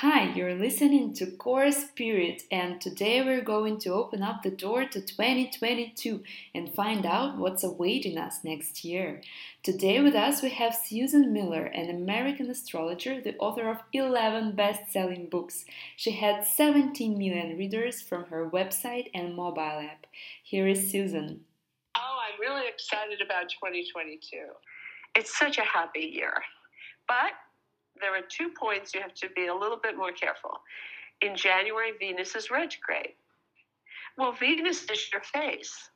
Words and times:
Hi, 0.00 0.30
you're 0.34 0.54
listening 0.54 1.14
to 1.14 1.24
Core 1.24 1.72
Spirit, 1.72 2.42
and 2.50 2.78
today 2.82 3.22
we're 3.22 3.40
going 3.40 3.78
to 3.78 3.94
open 3.94 4.22
up 4.22 4.42
the 4.42 4.50
door 4.50 4.84
to 4.84 5.00
2022 5.00 6.22
and 6.54 6.74
find 6.74 7.06
out 7.06 7.38
what's 7.38 7.64
awaiting 7.64 8.18
us 8.18 8.44
next 8.44 8.84
year. 8.84 9.22
Today, 9.62 10.02
with 10.02 10.14
us, 10.14 10.42
we 10.42 10.50
have 10.50 10.74
Susan 10.74 11.32
Miller, 11.32 11.64
an 11.64 11.88
American 11.88 12.50
astrologer, 12.50 13.22
the 13.22 13.38
author 13.38 13.70
of 13.70 13.78
11 13.94 14.54
best 14.54 14.92
selling 14.92 15.30
books. 15.30 15.64
She 15.96 16.10
had 16.10 16.46
17 16.46 17.16
million 17.16 17.56
readers 17.56 18.02
from 18.02 18.26
her 18.26 18.50
website 18.50 19.06
and 19.14 19.34
mobile 19.34 19.80
app. 19.80 20.06
Here 20.44 20.68
is 20.68 20.90
Susan. 20.90 21.40
Oh, 21.96 22.18
I'm 22.28 22.38
really 22.38 22.68
excited 22.68 23.22
about 23.22 23.48
2022. 23.48 24.20
It's 25.14 25.38
such 25.38 25.56
a 25.56 25.62
happy 25.62 26.00
year. 26.00 26.34
But 27.08 27.32
there 28.00 28.14
are 28.14 28.22
two 28.28 28.50
points 28.58 28.94
you 28.94 29.00
have 29.00 29.14
to 29.14 29.28
be 29.34 29.46
a 29.46 29.54
little 29.54 29.78
bit 29.82 29.96
more 29.96 30.12
careful. 30.12 30.60
In 31.22 31.36
January, 31.36 31.92
Venus 31.98 32.34
is 32.34 32.50
retrograde. 32.50 33.14
Well, 34.18 34.32
Venus 34.32 34.84
is 34.84 35.10
your 35.12 35.22
face. 35.22 35.90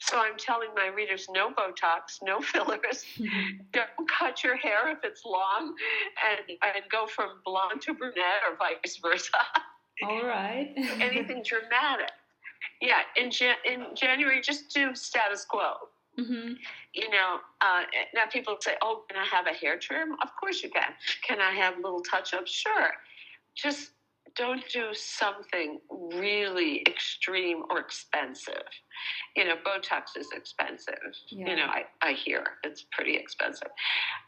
So 0.00 0.18
I'm 0.18 0.36
telling 0.38 0.68
my 0.76 0.86
readers 0.86 1.26
no 1.30 1.50
Botox, 1.50 2.22
no 2.22 2.40
fillers. 2.42 3.04
Don't 3.72 4.08
cut 4.18 4.44
your 4.44 4.56
hair 4.56 4.88
if 4.90 4.98
it's 5.02 5.24
long 5.24 5.74
and, 6.30 6.58
and 6.62 6.84
go 6.90 7.06
from 7.06 7.40
blonde 7.44 7.82
to 7.82 7.94
brunette 7.94 8.42
or 8.48 8.56
vice 8.56 8.98
versa. 9.02 9.30
All 10.04 10.24
right. 10.24 10.72
Anything 11.00 11.42
dramatic. 11.44 12.10
Yeah, 12.80 13.00
in, 13.16 13.30
Jan- 13.30 13.56
in 13.64 13.86
January, 13.96 14.40
just 14.40 14.72
do 14.72 14.94
status 14.94 15.44
quo. 15.44 15.74
Mm-hmm. 16.18 16.54
You 16.94 17.10
know, 17.10 17.38
uh, 17.60 17.82
now 18.14 18.26
people 18.30 18.56
say, 18.60 18.74
"Oh, 18.82 19.04
can 19.08 19.18
I 19.18 19.24
have 19.24 19.46
a 19.46 19.52
hair 19.52 19.78
trim?" 19.78 20.12
Of 20.22 20.30
course 20.38 20.62
you 20.62 20.70
can. 20.70 20.92
Can 21.22 21.40
I 21.40 21.52
have 21.52 21.78
a 21.78 21.80
little 21.80 22.02
touch-ups? 22.02 22.50
Sure. 22.50 22.90
Just 23.54 23.92
don't 24.38 24.62
do 24.72 24.86
something 24.92 25.80
really 25.90 26.82
extreme 26.86 27.64
or 27.70 27.80
expensive. 27.80 28.62
You 29.36 29.44
know, 29.46 29.56
Botox 29.56 30.16
is 30.16 30.28
expensive. 30.34 30.94
Yeah. 31.28 31.50
You 31.50 31.56
know, 31.56 31.64
I, 31.64 31.84
I 32.00 32.12
hear 32.12 32.44
it's 32.62 32.86
pretty 32.92 33.16
expensive. 33.16 33.68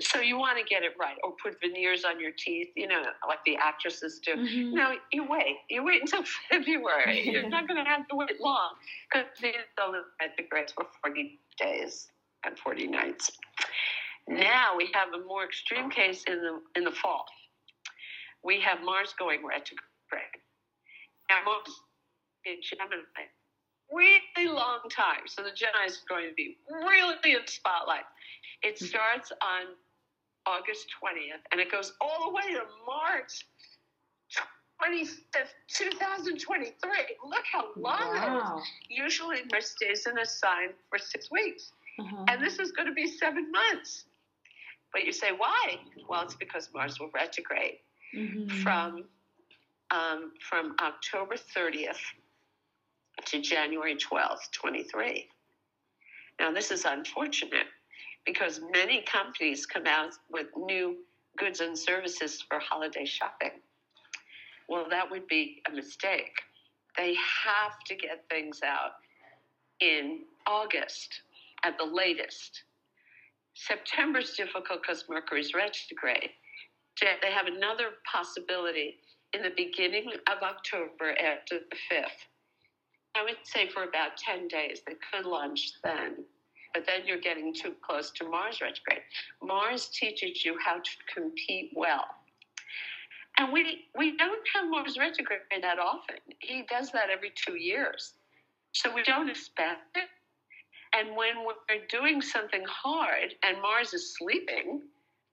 So 0.01 0.21
you 0.21 0.37
want 0.37 0.59
to 0.59 0.65
get 0.65 0.83
it 0.83 0.93
right. 1.01 1.17
Or 1.23 1.35
put 1.43 1.61
veneers 1.61 2.05
on 2.05 2.21
your 2.21 2.33
teeth, 2.37 2.69
you 2.75 2.89
know, 2.89 3.03
like 3.29 3.39
the 3.47 3.57
actresses 3.57 4.21
do. 4.25 4.35
Mm-hmm. 4.35 4.75
No, 4.75 4.95
you 5.13 5.27
wait. 5.29 5.59
You 5.71 5.85
wait 5.85 6.03
until 6.03 6.25
February. 6.51 7.31
You're 7.31 7.49
not 7.57 7.69
going 7.69 7.83
to 7.83 7.89
have 7.89 8.09
to 8.09 8.17
wait 8.17 8.41
long 8.41 8.75
because 9.13 9.29
they'll 9.41 9.95
at 10.21 10.37
the 10.37 10.43
grades 10.43 10.73
for 10.73 10.87
40 11.03 11.39
days 11.57 12.09
and 12.45 12.59
40 12.59 12.89
nights. 12.89 13.31
Now 14.27 14.77
we 14.77 14.91
have 14.93 15.09
a 15.15 15.25
more 15.25 15.45
extreme 15.45 15.89
case 15.89 16.25
in 16.27 16.41
the 16.43 16.61
in 16.77 16.85
the 16.85 16.91
fall. 16.91 17.25
We 18.43 18.61
have 18.61 18.83
Mars 18.83 19.15
going 19.19 19.45
retrograde 19.45 19.90
and 20.19 21.45
most 21.45 21.71
in 22.45 22.57
Gemini, 22.63 23.05
really 23.93 24.49
long 24.49 24.81
time. 24.91 25.27
So 25.27 25.43
the 25.43 25.53
Gemini 25.55 25.87
is 25.87 26.03
going 26.09 26.29
to 26.29 26.35
be 26.35 26.57
really 26.69 27.17
in 27.25 27.47
spotlight. 27.47 28.07
It 28.63 28.79
hmm. 28.79 28.85
starts 28.87 29.33
on 29.43 29.75
August 30.47 30.87
20th 31.03 31.45
and 31.53 31.61
it 31.61 31.71
goes 31.71 31.93
all 32.01 32.31
the 32.31 32.35
way 32.35 32.53
to 32.55 32.63
March 32.87 33.47
25th, 34.83 35.53
2023. 35.69 36.73
Look 37.29 37.45
how 37.53 37.67
long 37.77 38.17
wow. 38.17 38.57
it 38.57 38.61
is. 38.61 38.69
Usually 38.89 39.39
Mars 39.53 39.71
stays 39.71 40.07
in 40.07 40.19
a 40.19 40.25
sign 40.25 40.71
for 40.89 40.99
six 40.99 41.31
weeks. 41.31 41.73
Uh-huh. 41.99 42.25
And 42.29 42.43
this 42.43 42.59
is 42.59 42.73
going 42.73 42.89
to 42.89 42.95
be 42.95 43.07
seven 43.07 43.51
months. 43.53 44.05
But 44.93 45.05
you 45.05 45.13
say, 45.13 45.33
why? 45.37 45.77
Well, 46.09 46.23
it's 46.23 46.35
because 46.35 46.71
Mars 46.75 46.99
will 46.99 47.11
retrograde 47.15 47.79
mm-hmm. 48.17 48.49
from 48.63 49.05
um, 49.91 50.33
from 50.49 50.75
October 50.81 51.37
30th 51.37 51.99
to 53.27 53.41
January 53.41 53.97
12th, 53.97 54.51
23. 54.53 55.29
Now, 56.39 56.53
this 56.53 56.71
is 56.71 56.85
unfortunate 56.85 57.67
because 58.25 58.61
many 58.73 59.03
companies 59.03 59.67
come 59.67 59.87
out 59.87 60.13
with 60.31 60.47
new 60.57 60.99
goods 61.37 61.61
and 61.61 61.79
services 61.79 62.43
for 62.49 62.59
holiday 62.59 63.05
shopping. 63.05 63.51
Well, 64.69 64.87
that 64.91 65.11
would 65.11 65.27
be 65.27 65.63
a 65.71 65.75
mistake. 65.75 66.33
They 66.97 67.15
have 67.45 67.79
to 67.87 67.95
get 67.95 68.25
things 68.31 68.61
out 68.65 68.93
in 69.81 70.21
August 70.47 71.23
at 71.65 71.77
the 71.79 71.85
latest. 71.85 72.63
September's 73.55 74.35
difficult 74.35 74.83
because 74.83 75.05
Mercury's 75.09 75.55
retrograde. 75.55 76.31
They 77.01 77.33
have 77.33 77.47
another 77.47 77.87
possibility 78.11 78.99
in 79.35 79.43
the 79.43 79.53
beginning 79.57 80.13
of 80.31 80.43
October 80.43 81.11
after 81.19 81.59
the 81.59 81.77
5th. 81.91 82.27
I 83.17 83.23
would 83.25 83.37
say 83.45 83.69
for 83.69 83.85
about 83.85 84.17
10 84.17 84.49
days. 84.49 84.81
They 84.87 84.95
could 85.13 85.27
launch 85.27 85.73
then. 85.83 86.25
But 86.75 86.87
then 86.87 87.01
you're 87.05 87.21
getting 87.21 87.53
too 87.53 87.75
close 87.85 88.11
to 88.13 88.29
Mars 88.29 88.61
retrograde. 88.61 89.03
Mars 89.43 89.89
teaches 89.89 90.45
you 90.45 90.57
how 90.65 90.77
to 90.77 90.91
compete 91.13 91.71
well. 91.75 92.05
And 93.39 93.53
we, 93.53 93.87
we 93.97 94.17
don't 94.17 94.47
have 94.55 94.71
Mars 94.71 94.97
retrograde 94.99 95.41
that 95.63 95.79
often. 95.79 96.17
He 96.39 96.65
does 96.69 96.93
that 96.93 97.11
every 97.11 97.33
two 97.35 97.57
years. 97.57 98.13
So 98.73 98.95
we 98.95 99.03
don't 99.03 99.29
expect 99.29 99.97
it. 99.97 100.09
And 100.93 101.17
when 101.17 101.45
we're 101.45 101.87
doing 101.89 102.21
something 102.21 102.65
hard 102.69 103.35
and 103.43 103.61
Mars 103.61 103.95
is 103.95 104.17
sleeping, 104.17 104.83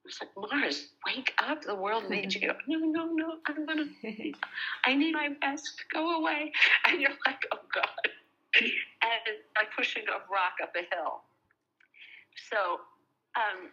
was 0.07 0.19
like, 0.21 0.51
Mars, 0.51 0.87
wake 1.05 1.33
up. 1.37 1.61
The 1.63 1.75
world 1.75 2.09
needs 2.09 2.35
you. 2.35 2.51
No, 2.67 2.79
no, 2.79 3.05
no. 3.05 3.33
I'm 3.45 3.65
going 3.65 3.89
to, 4.01 4.33
I 4.85 4.95
need 4.95 5.13
my 5.13 5.29
best. 5.41 5.83
Go 5.93 6.19
away. 6.19 6.51
And 6.87 7.01
you're 7.01 7.11
like, 7.25 7.45
oh, 7.53 7.59
God. 7.73 8.11
And 8.59 9.37
like 9.55 9.67
pushing 9.75 10.03
a 10.07 10.19
rock 10.31 10.57
up 10.63 10.73
a 10.75 10.95
hill. 10.95 11.21
So, 12.49 12.79
um, 13.35 13.69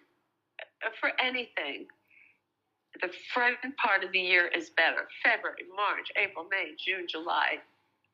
for 1.01 1.13
anything, 1.23 1.87
the 3.01 3.11
front 3.33 3.57
part 3.77 4.05
of 4.05 4.13
the 4.13 4.19
year 4.19 4.49
is 4.49 4.71
better. 4.71 5.09
February, 5.23 5.65
March, 5.75 6.11
April, 6.17 6.47
May, 6.51 6.73
June, 6.79 7.07
July, 7.09 7.59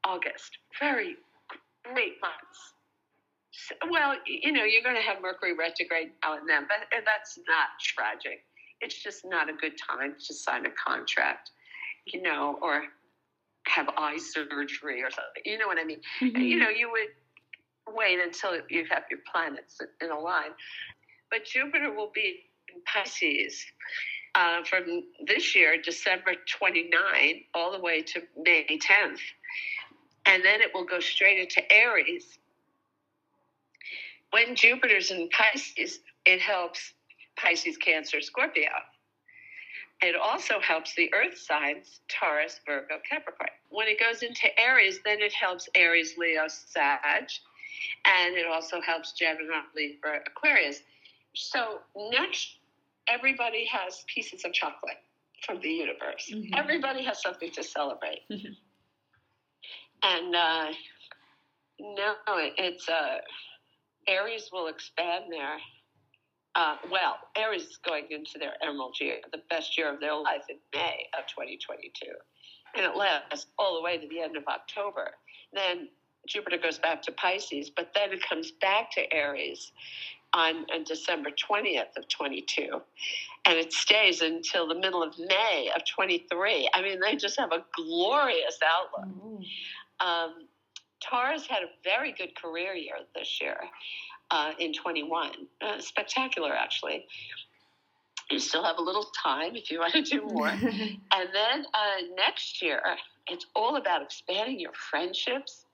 August. 0.04 0.59
Very 0.78 1.16
great 1.84 2.14
months 2.22 2.75
well, 3.90 4.14
you 4.26 4.52
know, 4.52 4.64
you're 4.64 4.82
going 4.82 4.96
to 4.96 5.02
have 5.02 5.20
Mercury 5.20 5.54
retrograde 5.54 6.10
now 6.22 6.36
and 6.36 6.48
then, 6.48 6.66
but 6.68 6.86
that's 7.04 7.38
not 7.48 7.68
tragic. 7.80 8.44
It's 8.80 9.02
just 9.02 9.24
not 9.24 9.48
a 9.48 9.52
good 9.52 9.74
time 9.76 10.14
to 10.26 10.34
sign 10.34 10.66
a 10.66 10.70
contract, 10.70 11.50
you 12.06 12.22
know, 12.22 12.58
or 12.62 12.84
have 13.66 13.88
eye 13.96 14.18
surgery 14.18 15.02
or 15.02 15.10
something. 15.10 15.42
You 15.44 15.58
know 15.58 15.66
what 15.66 15.78
I 15.78 15.84
mean? 15.84 16.00
Mm-hmm. 16.20 16.40
You 16.40 16.58
know, 16.58 16.68
you 16.68 16.90
would 16.90 17.94
wait 17.94 18.18
until 18.20 18.58
you 18.68 18.84
have 18.90 19.04
your 19.10 19.20
planets 19.30 19.78
in 20.00 20.10
a 20.10 20.18
line. 20.18 20.50
But 21.30 21.44
Jupiter 21.44 21.92
will 21.92 22.10
be 22.14 22.40
in 22.74 22.80
Pisces 22.82 23.64
uh, 24.34 24.62
from 24.64 25.04
this 25.26 25.54
year, 25.54 25.76
December 25.82 26.34
29, 26.58 26.90
all 27.54 27.72
the 27.72 27.80
way 27.80 28.02
to 28.02 28.22
May 28.36 28.64
10th. 28.66 29.18
And 30.26 30.44
then 30.44 30.60
it 30.60 30.70
will 30.74 30.84
go 30.84 31.00
straight 31.00 31.38
into 31.38 31.60
Aries 31.72 32.38
when 34.30 34.54
Jupiter's 34.54 35.10
in 35.10 35.28
Pisces, 35.30 36.00
it 36.24 36.41
helps 36.41 36.92
Pisces, 37.36 37.76
Cancer, 37.76 38.20
Scorpio. 38.20 38.70
It 40.02 40.16
also 40.16 40.60
helps 40.60 40.94
the 40.94 41.12
earth 41.14 41.36
signs 41.36 42.00
Taurus, 42.08 42.60
Virgo, 42.64 42.96
Capricorn. 43.08 43.50
When 43.68 43.86
it 43.86 44.00
goes 44.00 44.22
into 44.22 44.48
Aries, 44.58 45.00
then 45.04 45.20
it 45.20 45.32
helps 45.32 45.68
Aries, 45.74 46.14
Leo, 46.16 46.44
Sag, 46.48 47.28
and 48.06 48.34
it 48.34 48.46
also 48.46 48.80
helps 48.80 49.12
Gemini, 49.12 49.60
Libra, 49.76 50.20
Aquarius. 50.26 50.80
So 51.34 51.80
next, 51.97 52.56
everybody 53.08 53.66
has 53.66 54.04
pieces 54.12 54.44
of 54.44 54.52
chocolate 54.52 54.97
from 55.44 55.60
the 55.60 55.68
universe. 55.68 56.30
Mm-hmm. 56.32 56.54
Everybody 56.54 57.04
has 57.04 57.20
something 57.22 57.50
to 57.53 57.62
celebrate. 57.62 58.21
Mm-hmm. 58.30 58.53
And 60.03 60.34
uh, 60.34 60.66
no, 61.78 62.15
it's 62.28 62.88
a. 62.88 62.94
Uh, 62.94 63.18
Aries 64.10 64.51
will 64.53 64.66
expand 64.66 65.24
their, 65.30 65.57
uh, 66.57 66.77
well, 66.91 67.16
Aries 67.36 67.62
is 67.62 67.78
going 67.78 68.07
into 68.10 68.39
their 68.39 68.54
emerald 68.62 68.97
year, 69.01 69.18
the 69.33 69.42
best 69.48 69.78
year 69.78 69.92
of 69.92 70.01
their 70.01 70.16
life 70.16 70.42
in 70.48 70.57
May 70.74 71.07
of 71.16 71.27
2022. 71.28 71.91
And 72.77 72.84
it 72.84 72.97
lasts 72.97 73.47
all 73.59 73.77
the 73.77 73.83
way 73.83 73.98
to 73.98 74.09
the 74.09 74.21
end 74.21 74.36
of 74.36 74.45
October. 74.47 75.12
Then 75.53 75.89
Jupiter 76.28 76.59
goes 76.59 76.78
back 76.78 77.03
to 77.03 77.12
Pisces, 77.12 77.71
but 77.71 77.92
then 77.95 78.12
it 78.12 78.21
comes 78.28 78.53
back 78.60 78.91
to 78.92 79.12
Aries 79.15 79.72
on, 80.33 80.66
on 80.72 80.84
December 80.84 81.30
20th 81.30 81.97
of 81.97 82.09
22. 82.09 82.80
And 83.47 83.59
it 83.59 83.72
stays 83.72 84.21
until 84.21 84.68
the 84.68 84.74
middle 84.74 85.03
of 85.03 85.18
May 85.18 85.71
of 85.74 85.83
23. 85.86 86.68
I 86.74 86.83
mean, 86.83 87.01
they 87.01 87.16
just 87.16 87.39
have 87.39 87.53
a 87.53 87.65
glorious 87.74 88.59
outlook. 88.65 89.15
Mm-hmm. 89.16 90.06
Um, 90.06 90.48
Taurus 91.00 91.47
had 91.47 91.62
a 91.62 91.68
very 91.82 92.12
good 92.12 92.34
career 92.34 92.74
year 92.74 92.97
this 93.14 93.41
year 93.41 93.58
uh, 94.30 94.52
in 94.58 94.72
21, 94.72 95.30
uh, 95.60 95.80
spectacular 95.80 96.54
actually. 96.54 97.06
you 98.30 98.38
still 98.38 98.62
have 98.62 98.78
a 98.78 98.82
little 98.82 99.10
time 99.22 99.56
if 99.56 99.70
you 99.70 99.80
want 99.80 99.92
to 99.92 100.02
do 100.02 100.22
more. 100.22 100.48
and 100.48 101.28
then 101.32 101.64
uh, 101.74 102.14
next 102.16 102.62
year, 102.62 102.80
it's 103.28 103.47
all 103.54 103.76
about 103.76 104.02
expanding 104.02 104.60
your 104.60 104.72
friendships, 104.72 105.64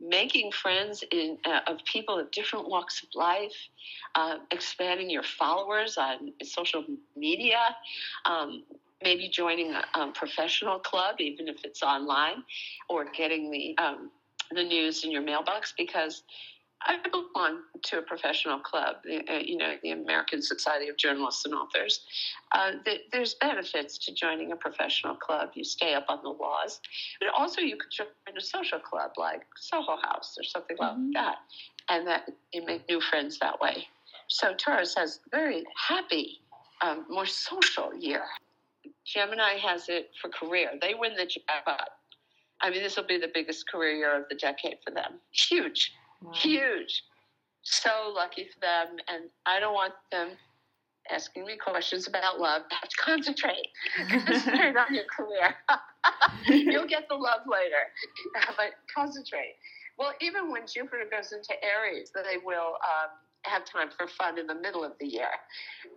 making 0.00 0.50
friends 0.52 1.04
in, 1.12 1.38
uh, 1.44 1.60
of 1.66 1.78
people 1.84 2.18
of 2.18 2.30
different 2.30 2.68
walks 2.68 3.02
of 3.02 3.08
life, 3.14 3.54
uh, 4.14 4.38
expanding 4.50 5.08
your 5.08 5.22
followers 5.22 5.96
on 5.96 6.32
social 6.42 6.84
media, 7.16 7.76
um, 8.24 8.64
maybe 9.02 9.28
joining 9.28 9.72
a, 9.72 9.84
a, 9.94 10.12
professional 10.12 10.78
club, 10.78 11.16
even 11.20 11.46
if 11.46 11.64
it's 11.64 11.82
online, 11.82 12.42
or 12.88 13.04
getting 13.04 13.50
the 13.50 13.76
um, 13.78 14.10
the 14.54 14.64
news 14.64 15.04
in 15.04 15.10
your 15.10 15.22
mailbox 15.22 15.74
because 15.76 16.22
I 16.86 16.98
belong 16.98 17.62
to 17.84 17.98
a 17.98 18.02
professional 18.02 18.58
club, 18.58 18.96
uh, 19.06 19.34
you 19.38 19.56
know, 19.56 19.74
the 19.82 19.92
American 19.92 20.42
Society 20.42 20.88
of 20.88 20.96
Journalists 20.96 21.44
and 21.44 21.54
Authors. 21.54 22.04
Uh, 22.52 22.72
there's 23.10 23.34
benefits 23.34 23.96
to 23.98 24.12
joining 24.12 24.52
a 24.52 24.56
professional 24.56 25.14
club. 25.14 25.50
You 25.54 25.64
stay 25.64 25.94
up 25.94 26.06
on 26.08 26.22
the 26.22 26.28
laws, 26.28 26.80
but 27.20 27.30
also 27.36 27.62
you 27.62 27.76
could 27.76 27.90
join 27.90 28.36
a 28.36 28.40
social 28.40 28.78
club 28.78 29.12
like 29.16 29.42
Soho 29.56 29.96
House 30.02 30.36
or 30.38 30.44
something 30.44 30.76
mm-hmm. 30.76 31.06
like 31.06 31.14
that, 31.14 31.36
and 31.88 32.06
that 32.06 32.28
you 32.52 32.64
make 32.66 32.86
new 32.88 33.00
friends 33.00 33.38
that 33.38 33.58
way. 33.60 33.86
So 34.28 34.54
Taurus 34.54 34.94
has 34.96 35.20
a 35.26 35.36
very 35.36 35.64
happy, 35.88 36.40
um, 36.82 37.06
more 37.08 37.26
social 37.26 37.94
year. 37.94 38.24
Gemini 39.06 39.56
has 39.56 39.88
it 39.88 40.10
for 40.20 40.28
career. 40.28 40.70
They 40.80 40.94
win 40.94 41.14
the 41.14 41.26
jackpot. 41.26 41.88
I 42.60 42.70
mean, 42.70 42.82
this 42.82 42.96
will 42.96 43.06
be 43.06 43.18
the 43.18 43.30
biggest 43.32 43.68
career 43.68 43.92
year 43.92 44.16
of 44.16 44.24
the 44.28 44.36
decade 44.36 44.78
for 44.84 44.90
them. 44.90 45.20
Huge 45.30 45.92
Wow. 46.24 46.32
Huge. 46.32 47.02
So 47.62 48.12
lucky 48.14 48.48
for 48.52 48.60
them. 48.60 48.96
And 49.08 49.24
I 49.46 49.60
don't 49.60 49.74
want 49.74 49.94
them 50.10 50.30
asking 51.10 51.44
me 51.44 51.56
questions 51.56 52.08
about 52.08 52.40
love. 52.40 52.62
Have 52.70 52.88
to 52.88 52.96
concentrate. 52.96 53.68
Concentrate 54.08 54.76
on 54.76 54.94
your 54.94 55.04
career. 55.04 55.54
You'll 56.46 56.86
get 56.86 57.08
the 57.08 57.14
love 57.14 57.40
later. 57.46 58.52
but 58.56 58.72
concentrate. 58.94 59.56
Well, 59.98 60.12
even 60.20 60.50
when 60.50 60.62
Jupiter 60.66 61.04
goes 61.10 61.32
into 61.32 61.54
Aries, 61.62 62.10
they 62.14 62.38
will 62.44 62.74
um, 62.82 63.10
have 63.42 63.64
time 63.64 63.90
for 63.96 64.08
fun 64.08 64.38
in 64.38 64.46
the 64.46 64.54
middle 64.54 64.82
of 64.82 64.92
the 64.98 65.06
year, 65.06 65.28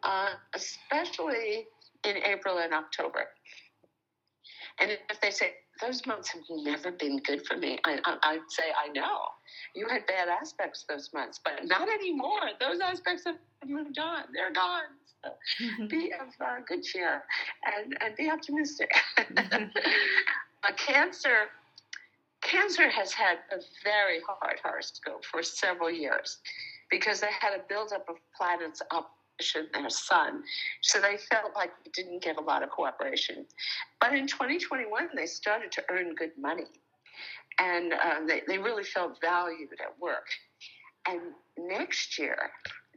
uh, 0.04 0.32
especially 0.54 1.68
in 2.04 2.18
April 2.18 2.60
and 2.60 2.74
October. 2.74 3.26
And 4.80 4.92
if 5.10 5.20
they 5.22 5.32
say, 5.32 5.54
those 5.82 6.06
months 6.06 6.30
have 6.30 6.44
never 6.50 6.92
been 6.92 7.18
good 7.20 7.46
for 7.46 7.58
me, 7.58 7.80
I, 7.86 8.00
I, 8.06 8.18
I'd 8.24 8.40
say, 8.50 8.64
I 8.84 8.92
know 8.92 9.20
you 9.74 9.88
had 9.88 10.06
bad 10.08 10.28
aspects 10.28 10.86
those 10.88 11.12
months, 11.14 11.40
but 11.44 11.66
not 11.66 11.88
anymore. 11.90 12.52
Those 12.60 12.80
aspects 12.80 13.24
have 13.26 13.36
moved 13.66 14.00
on. 14.00 14.24
They're 14.34 14.54
gone. 14.54 14.84
So 15.24 15.30
mm-hmm. 15.64 15.88
be 15.88 16.14
of 16.14 16.28
uh, 16.40 16.58
good 16.68 16.84
cheer 16.84 17.24
and, 17.66 17.98
and 18.02 18.16
be 18.16 18.30
optimistic. 18.30 18.92
a 19.18 20.74
cancer, 20.76 21.48
cancer 22.42 22.90
has 22.90 23.12
had 23.14 23.38
a 23.52 23.58
very 23.84 24.20
hard 24.28 24.60
horoscope 24.64 25.26
for 25.26 25.44
several 25.44 25.92
years 25.92 26.38
because 26.90 27.20
they 27.20 27.32
had 27.40 27.54
a 27.54 27.64
buildup 27.68 28.08
of 28.10 28.16
planets 28.36 28.82
up 28.92 29.12
their 29.74 29.90
sun. 29.90 30.44
So 30.82 31.00
they 31.00 31.18
felt 31.18 31.56
like 31.56 31.72
they 31.84 31.92
didn't 31.92 32.24
get 32.24 32.38
a 32.38 32.42
lot 32.42 32.64
of 32.64 32.70
cooperation. 32.70 33.46
But 34.00 34.14
in 34.14 34.28
2021, 34.28 35.10
they 35.16 35.26
started 35.26 35.72
to 35.74 35.84
earn 35.90 36.16
good 36.16 36.32
money 36.40 36.66
and 37.60 37.94
uh, 37.94 38.26
they, 38.28 38.42
they 38.48 38.58
really 38.58 38.84
felt 38.84 39.20
valued 39.22 39.70
at 39.80 40.00
work. 40.00 40.28
And 41.08 41.22
next 41.58 42.20
year, 42.20 42.38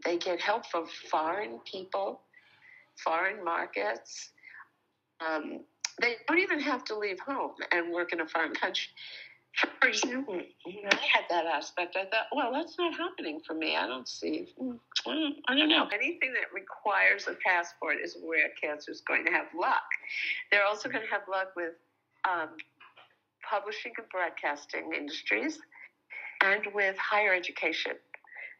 they 0.04 0.18
get 0.18 0.40
help 0.40 0.66
from 0.66 0.86
foreign 1.10 1.58
people, 1.70 2.22
foreign 3.02 3.44
markets. 3.44 4.30
Um, 5.26 5.60
they 6.00 6.16
don't 6.26 6.38
even 6.38 6.60
have 6.60 6.84
to 6.84 6.98
leave 6.98 7.20
home 7.20 7.52
and 7.72 7.92
work 7.92 8.12
in 8.12 8.20
a 8.20 8.26
foreign 8.26 8.54
country. 8.54 8.88
For 9.56 9.68
when 10.30 10.44
I 10.92 10.96
had 10.96 11.24
that 11.30 11.46
aspect, 11.46 11.96
I 11.96 12.04
thought, 12.04 12.26
well, 12.34 12.52
that's 12.52 12.78
not 12.78 12.94
happening 12.94 13.40
for 13.44 13.54
me. 13.54 13.76
I 13.76 13.86
don't 13.86 14.06
see, 14.06 14.46
mm, 14.60 14.78
I 15.48 15.54
don't 15.54 15.68
know. 15.68 15.88
Anything 15.92 16.32
that 16.34 16.52
requires 16.54 17.26
a 17.26 17.34
passport 17.44 17.96
is 18.02 18.16
where 18.22 18.50
cancer 18.62 18.90
is 18.92 19.00
going 19.00 19.24
to 19.26 19.32
have 19.32 19.46
luck. 19.58 19.82
They're 20.50 20.64
also 20.64 20.88
going 20.88 21.04
to 21.04 21.10
have 21.10 21.22
luck 21.30 21.48
with 21.56 21.74
um, 22.28 22.50
publishing 23.48 23.92
and 23.98 24.08
broadcasting 24.10 24.92
industries 24.96 25.58
and 26.44 26.62
with 26.74 26.96
higher 26.96 27.34
education. 27.34 27.92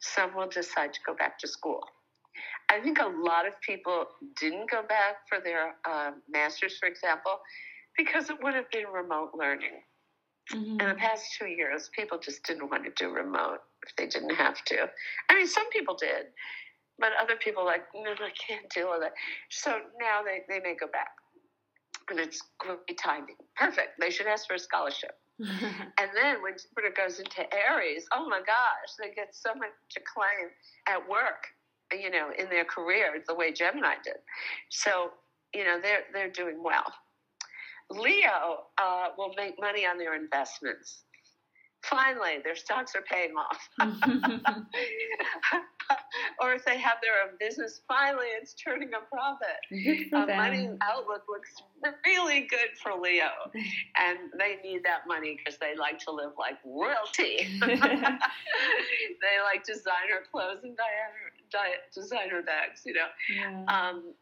Some 0.01 0.35
will 0.35 0.49
decide 0.49 0.93
to 0.95 1.01
go 1.07 1.15
back 1.15 1.39
to 1.41 1.49
school. 1.49 1.85
I 2.71 2.81
think 2.81 2.99
a 2.99 3.07
lot 3.07 3.47
of 3.47 3.55
people 3.61 4.07
didn't 4.39 4.71
go 4.71 4.83
back 4.83 5.29
for 5.29 5.39
their 5.43 5.75
uh, 5.89 6.13
master's, 6.29 6.79
for 6.79 6.87
example, 6.87 7.41
because 7.97 8.31
it 8.31 8.37
would 8.43 8.55
have 8.55 8.71
been 8.71 8.87
remote 8.87 9.31
learning. 9.35 9.83
Mm-hmm. 10.53 10.81
In 10.81 10.89
the 10.89 10.95
past 10.95 11.25
two 11.39 11.47
years, 11.47 11.91
people 11.97 12.19
just 12.19 12.43
didn't 12.45 12.71
want 12.71 12.85
to 12.85 12.91
do 12.97 13.13
remote 13.13 13.59
if 13.87 13.95
they 13.97 14.07
didn't 14.07 14.35
have 14.35 14.65
to. 14.65 14.89
I 15.29 15.35
mean, 15.35 15.47
some 15.47 15.69
people 15.71 15.95
did, 15.95 16.27
but 16.99 17.11
other 17.23 17.37
people 17.37 17.65
like, 17.65 17.83
no, 17.95 18.13
I 18.13 18.31
can't 18.47 18.69
deal 18.75 18.91
with 18.91 19.07
it. 19.07 19.13
So 19.51 19.79
now 20.01 20.23
they, 20.25 20.41
they 20.49 20.61
may 20.61 20.75
go 20.75 20.87
back 20.87 21.11
and 22.11 22.19
it's 22.19 22.43
great 22.59 22.99
timing. 22.99 23.37
Perfect. 23.57 24.01
They 24.01 24.11
should 24.11 24.27
ask 24.27 24.47
for 24.47 24.55
a 24.55 24.59
scholarship. 24.59 25.13
and 25.39 26.11
then 26.15 26.43
when 26.43 26.55
Jupiter 26.61 26.93
goes 26.95 27.19
into 27.19 27.43
Aries, 27.55 28.05
oh 28.15 28.29
my 28.29 28.41
gosh, 28.41 28.91
they 28.99 29.15
get 29.15 29.29
so 29.33 29.55
much 29.55 29.71
to 29.93 30.01
claim 30.01 30.51
at 30.87 31.09
work, 31.09 31.47
you 31.93 32.11
know, 32.11 32.31
in 32.39 32.51
their 32.51 32.65
career, 32.65 33.23
the 33.27 33.35
way 33.35 33.53
Gemini 33.53 33.95
did. 34.05 34.17
So, 34.69 35.13
you 35.55 35.65
know, 35.65 35.81
they're 35.81 36.03
they're 36.13 36.31
doing 36.31 36.63
well. 36.63 36.93
Leo 37.91 38.65
uh, 38.79 39.09
will 39.19 39.33
make 39.37 39.61
money 39.61 39.85
on 39.87 39.99
their 39.99 40.15
investments. 40.15 41.05
Finally, 41.83 42.39
their 42.45 42.57
stocks 42.57 42.95
are 42.95 43.03
paying 43.03 43.33
off. 43.37 43.59
or 46.41 46.53
if 46.53 46.65
they 46.65 46.79
have 46.79 46.99
their 47.03 47.15
own 47.25 47.37
business, 47.41 47.81
finally 47.89 48.27
it's 48.41 48.55
turning 48.55 48.91
a 48.93 49.01
profit. 49.11 50.13
Uh, 50.13 50.27
money 50.37 50.69
outlook 50.83 51.23
looks 51.29 51.55
really 52.05 52.43
good 52.43 52.77
for 52.83 52.93
Leo, 53.01 53.31
and 53.97 54.19
they 54.39 54.57
need 54.63 54.85
that 54.85 55.07
money 55.09 55.39
because 55.39 55.59
they 55.59 55.75
like 55.77 55.99
to 56.01 56.11
live 56.11 56.33
like 56.39 56.59
royalty. 56.65 57.49
they 57.61 57.77
like 59.43 59.65
designer 59.65 60.23
clothes 60.31 60.59
and 60.63 60.77
designer 61.95 62.43
bags, 62.43 62.83
you 62.85 62.93
know. 62.93 63.09
Yeah. 63.35 63.65
Um, 63.69 64.15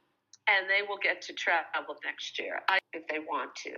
and 0.48 0.68
they 0.68 0.86
will 0.86 0.98
get 1.02 1.22
to 1.22 1.32
travel 1.32 1.96
next 2.04 2.38
year 2.38 2.60
if 2.92 3.06
they 3.06 3.18
want 3.18 3.54
to. 3.56 3.74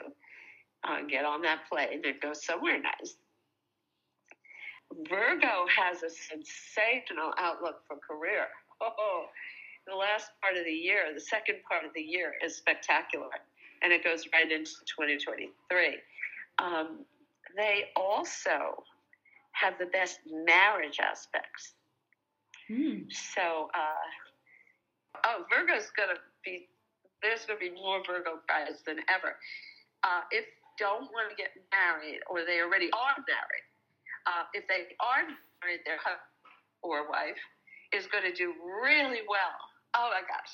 Uh, 0.83 1.03
get 1.07 1.27
on 1.27 1.43
that 1.43 1.69
plane 1.71 2.01
and 2.05 2.21
go 2.23 2.33
somewhere 2.33 2.81
nice. 2.81 3.17
Virgo 5.09 5.67
has 5.69 6.03
a 6.03 6.09
sensational 6.09 7.33
outlook 7.39 7.83
for 7.87 7.97
career. 7.97 8.47
Oh, 8.83 9.27
the 9.87 9.95
last 9.95 10.31
part 10.41 10.57
of 10.57 10.65
the 10.65 10.73
year, 10.73 11.13
the 11.13 11.21
second 11.21 11.57
part 11.69 11.85
of 11.85 11.91
the 11.95 12.01
year 12.01 12.33
is 12.43 12.57
spectacular, 12.57 13.29
and 13.83 13.93
it 13.93 14.03
goes 14.03 14.25
right 14.33 14.51
into 14.51 14.71
2023. 14.97 15.99
Um, 16.59 17.05
they 17.55 17.91
also 17.97 18.83
have 19.53 19.75
the 19.79 19.85
best 19.85 20.21
marriage 20.27 20.99
aspects. 20.99 21.75
Mm. 22.71 23.05
So, 23.13 23.69
uh, 23.75 25.21
oh, 25.27 25.45
Virgo's 25.51 25.91
going 25.97 26.09
to 26.15 26.21
be, 26.45 26.69
there's 27.23 27.45
going 27.45 27.61
to 27.61 27.65
be 27.65 27.75
more 27.75 28.01
Virgo 28.07 28.41
guys 28.49 28.81
than 28.85 29.01
ever. 29.09 29.37
Uh, 30.05 30.25
if 30.31 30.45
don't 30.81 31.09
want 31.13 31.29
to 31.29 31.37
get 31.37 31.53
married 31.69 32.25
or 32.29 32.45
they 32.45 32.65
already 32.65 32.89
are 32.97 33.17
married, 33.29 33.67
uh, 34.25 34.49
if 34.57 34.65
they 34.69 34.89
are 35.01 35.29
married, 35.61 35.85
their 35.85 36.01
husband 36.01 36.25
or 36.81 37.09
wife 37.09 37.39
is 37.93 38.09
going 38.09 38.25
to 38.25 38.33
do 38.33 38.57
really 38.81 39.21
well. 39.29 39.61
Oh 39.93 40.09
my 40.09 40.25
gosh, 40.25 40.53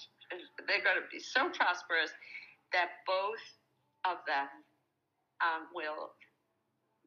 they're 0.67 0.83
going 0.83 0.99
to 0.99 1.07
be 1.13 1.23
so 1.23 1.47
prosperous 1.55 2.11
that 2.73 3.07
both 3.07 3.43
of 4.09 4.19
them 4.27 4.49
um, 5.45 5.71
will 5.71 6.11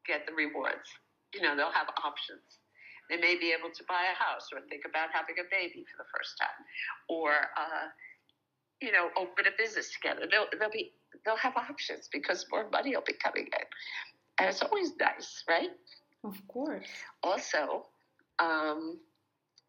get 0.07 0.23
the 0.23 0.33
rewards. 0.33 0.87
You 1.35 1.41
know, 1.41 1.57
they'll 1.57 1.75
have 1.75 1.91
options. 2.03 2.63
They 3.09 3.17
may 3.17 3.35
be 3.35 3.49
able 3.49 3.73
to 3.73 3.83
buy 3.89 4.05
a 4.05 4.17
house 4.17 4.53
or 4.53 4.61
think 4.69 4.85
about 4.85 5.09
having 5.09 5.41
a 5.41 5.47
baby 5.49 5.81
for 5.89 5.97
the 5.97 6.09
first 6.13 6.37
time, 6.37 6.61
or 7.09 7.33
uh, 7.57 7.89
you 8.81 8.91
know, 8.91 9.09
open 9.17 9.45
a 9.47 9.55
business 9.57 9.91
together. 9.91 10.27
They'll 10.29 10.47
they'll 10.59 10.71
be 10.71 10.93
they'll 11.25 11.37
have 11.37 11.55
options 11.57 12.09
because 12.11 12.45
more 12.51 12.69
money 12.69 12.95
will 12.95 13.03
be 13.05 13.13
coming 13.13 13.45
in, 13.45 13.65
and 14.39 14.49
it's 14.49 14.61
always 14.61 14.91
nice, 14.99 15.43
right? 15.47 15.69
Of 16.23 16.35
course. 16.47 16.87
Also, 17.23 17.85
um, 18.39 18.99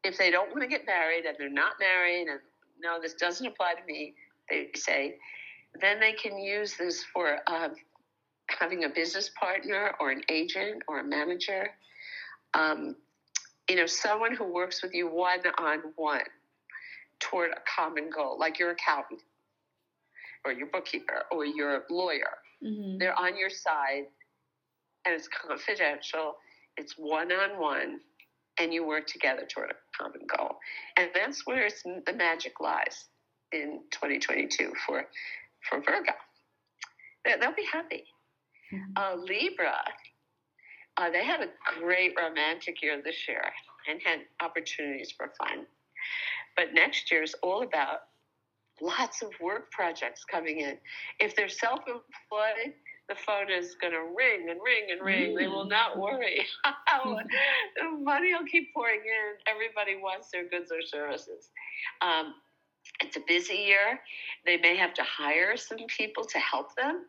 if 0.02 0.16
they 0.18 0.30
don't 0.30 0.50
want 0.50 0.62
to 0.62 0.68
get 0.68 0.86
married 0.86 1.24
and 1.24 1.36
they're 1.38 1.50
not 1.50 1.74
married 1.78 2.28
and 2.28 2.40
no, 2.82 2.98
this 3.00 3.14
doesn't 3.14 3.46
apply 3.46 3.74
to 3.74 3.84
me, 3.86 4.14
they 4.48 4.68
say, 4.74 5.16
then 5.80 6.00
they 6.00 6.12
can 6.12 6.38
use 6.38 6.76
this 6.76 7.04
for 7.12 7.38
um, 7.46 7.74
having 8.48 8.84
a 8.84 8.88
business 8.88 9.30
partner 9.38 9.94
or 10.00 10.10
an 10.10 10.22
agent 10.30 10.82
or 10.88 11.00
a 11.00 11.04
manager. 11.04 11.68
Um, 12.54 12.96
you 13.68 13.76
know, 13.76 13.86
someone 13.86 14.34
who 14.34 14.52
works 14.52 14.82
with 14.82 14.94
you 14.94 15.08
one 15.08 15.40
on 15.58 15.80
one. 15.96 16.22
Toward 17.20 17.50
a 17.50 17.60
common 17.76 18.10
goal, 18.10 18.38
like 18.38 18.58
your 18.58 18.70
accountant 18.70 19.22
or 20.44 20.52
your 20.52 20.66
bookkeeper 20.68 21.24
or 21.30 21.44
your 21.44 21.84
lawyer. 21.90 22.38
Mm-hmm. 22.64 22.98
They're 22.98 23.18
on 23.18 23.36
your 23.36 23.50
side 23.50 24.04
and 25.04 25.14
it's 25.14 25.28
confidential, 25.28 26.36
it's 26.76 26.94
one 26.96 27.32
on 27.32 27.58
one, 27.58 28.00
and 28.58 28.72
you 28.72 28.86
work 28.86 29.06
together 29.06 29.42
toward 29.48 29.70
a 29.70 29.74
common 29.96 30.22
goal. 30.36 30.56
And 30.96 31.10
that's 31.14 31.46
where 31.46 31.68
the 32.06 32.12
magic 32.12 32.60
lies 32.60 33.06
in 33.52 33.80
2022 33.92 34.72
for, 34.86 35.04
for 35.68 35.80
Virgo. 35.80 36.12
They'll 37.24 37.54
be 37.54 37.66
happy. 37.70 38.04
Mm-hmm. 38.72 38.92
Uh, 38.96 39.22
Libra, 39.22 39.76
uh, 40.96 41.10
they 41.10 41.24
had 41.24 41.40
a 41.40 41.80
great 41.80 42.14
romantic 42.20 42.82
year 42.82 43.00
this 43.02 43.26
year 43.26 43.42
and 43.88 44.00
had 44.04 44.20
opportunities 44.42 45.12
for 45.16 45.32
fun. 45.38 45.66
But 46.60 46.74
next 46.74 47.10
year 47.10 47.22
is 47.22 47.34
all 47.42 47.62
about 47.62 48.00
lots 48.82 49.22
of 49.22 49.30
work 49.40 49.70
projects 49.70 50.26
coming 50.30 50.60
in. 50.60 50.76
If 51.18 51.34
they're 51.34 51.48
self 51.48 51.80
employed, 51.86 52.74
the 53.08 53.14
phone 53.14 53.50
is 53.50 53.76
going 53.80 53.94
to 53.94 54.00
ring 54.14 54.50
and 54.50 54.60
ring 54.62 54.88
and 54.90 55.02
ring. 55.02 55.32
Mm. 55.32 55.38
They 55.38 55.46
will 55.46 55.64
not 55.64 55.96
mm. 55.96 56.00
worry. 56.00 56.44
Money 58.02 58.34
will 58.34 58.44
keep 58.44 58.74
pouring 58.74 59.00
in. 59.00 59.38
Everybody 59.50 60.02
wants 60.02 60.30
their 60.30 60.46
goods 60.50 60.70
or 60.70 60.82
services. 60.82 61.48
Um, 62.02 62.34
it's 63.02 63.16
a 63.16 63.20
busy 63.26 63.54
year. 63.54 63.98
They 64.44 64.58
may 64.58 64.76
have 64.76 64.92
to 64.94 65.02
hire 65.02 65.56
some 65.56 65.78
people 65.88 66.26
to 66.26 66.38
help 66.38 66.76
them 66.76 67.06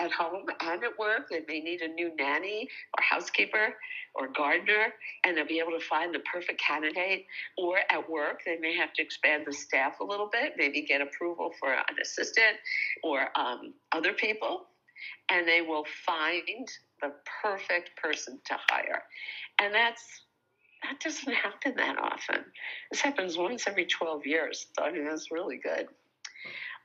at 0.00 0.10
home 0.10 0.46
and 0.60 0.82
at 0.82 0.98
work. 0.98 1.28
They 1.28 1.42
may 1.46 1.60
need 1.60 1.82
a 1.82 1.88
new 1.88 2.14
nanny 2.16 2.68
or 2.96 3.02
housekeeper 3.02 3.74
or 4.14 4.28
gardener, 4.28 4.94
and 5.24 5.36
they'll 5.36 5.46
be 5.46 5.60
able 5.60 5.78
to 5.78 5.84
find 5.84 6.14
the 6.14 6.20
perfect 6.20 6.60
candidate. 6.60 7.26
Or 7.58 7.78
at 7.90 8.08
work, 8.10 8.40
they 8.44 8.56
may 8.56 8.74
have 8.76 8.92
to 8.94 9.02
expand 9.02 9.44
the 9.46 9.52
staff 9.52 10.00
a 10.00 10.04
little 10.04 10.28
bit, 10.32 10.54
maybe 10.56 10.82
get 10.82 11.00
approval 11.00 11.52
for 11.60 11.72
an 11.72 11.96
assistant 12.00 12.56
or 13.02 13.28
um, 13.38 13.74
other 13.92 14.12
people, 14.12 14.66
and 15.30 15.46
they 15.46 15.60
will 15.60 15.84
find 16.06 16.68
the 17.02 17.12
perfect 17.42 17.90
person 17.96 18.40
to 18.46 18.56
hire. 18.68 19.02
And 19.60 19.74
that's 19.74 20.22
that 20.82 20.98
doesn't 21.00 21.32
happen 21.34 21.74
that 21.76 21.98
often. 21.98 22.44
This 22.90 23.02
happens 23.02 23.36
once 23.36 23.66
every 23.66 23.84
12 23.84 24.24
years. 24.24 24.66
So, 24.78 24.84
I 24.84 24.90
mean, 24.90 25.04
that's 25.04 25.30
really 25.30 25.58
good. 25.58 25.88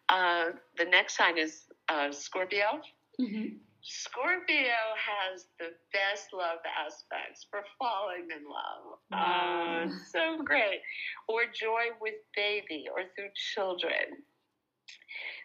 Uh, 0.10 0.48
the 0.78 0.86
next 0.86 1.18
sign 1.18 1.38
is 1.38 1.64
uh, 1.90 2.12
Scorpio. 2.12 2.82
Mm-hmm. 3.20 3.58
Scorpio 3.88 4.82
has 4.98 5.46
the 5.60 5.70
best 5.94 6.34
love 6.34 6.58
aspects 6.66 7.46
for 7.52 7.62
falling 7.78 8.28
in 8.36 8.44
love. 8.50 8.98
Wow. 9.12 9.86
Uh, 9.86 9.90
so 10.12 10.44
great. 10.44 10.82
Or 11.28 11.42
joy 11.46 11.94
with 12.02 12.16
baby 12.36 12.86
or 12.92 13.04
through 13.16 13.30
children. 13.54 14.24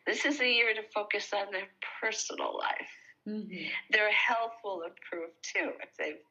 This 0.06 0.24
is 0.24 0.40
a 0.40 0.48
year 0.48 0.72
to 0.72 0.80
focus 0.94 1.28
on 1.34 1.52
their 1.52 1.68
personal 2.00 2.56
life. 2.56 2.92
Mm-hmm. 3.28 3.68
Their 3.90 4.10
health 4.10 4.52
will 4.64 4.82
improve 4.82 5.30
too 5.42 5.72
if 5.82 5.90
they've 5.98 6.24